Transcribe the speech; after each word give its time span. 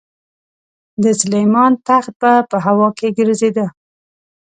د 1.03 1.05
سلیمان 1.21 1.71
تخت 1.87 2.13
به 2.21 2.33
په 2.49 2.57
هوا 2.65 2.89
کې 2.97 3.07
ګرځېده. 3.17 3.65